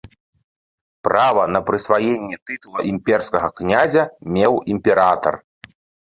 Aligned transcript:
Права 1.07 1.41
на 1.55 1.59
прысваенне 1.67 2.39
тытула 2.49 2.85
імперскага 2.91 3.49
князя 3.61 4.03
меў 4.37 4.57
імператар. 4.77 5.33